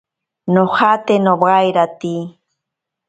[0.53, 2.15] Nojate nowairate.